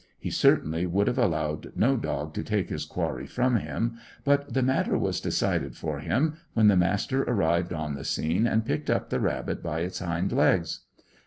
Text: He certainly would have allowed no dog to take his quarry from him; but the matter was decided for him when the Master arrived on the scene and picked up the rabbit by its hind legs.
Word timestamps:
He 0.17 0.31
certainly 0.31 0.87
would 0.87 1.05
have 1.05 1.19
allowed 1.19 1.73
no 1.75 1.95
dog 1.95 2.33
to 2.33 2.41
take 2.43 2.69
his 2.71 2.85
quarry 2.85 3.27
from 3.27 3.57
him; 3.57 3.99
but 4.23 4.51
the 4.51 4.63
matter 4.63 4.97
was 4.97 5.21
decided 5.21 5.75
for 5.77 5.99
him 5.99 6.37
when 6.55 6.69
the 6.69 6.75
Master 6.75 7.21
arrived 7.21 7.71
on 7.71 7.93
the 7.93 8.03
scene 8.03 8.47
and 8.47 8.65
picked 8.65 8.89
up 8.89 9.11
the 9.11 9.19
rabbit 9.19 9.61
by 9.61 9.81
its 9.81 9.99
hind 9.99 10.31
legs. 10.31 10.79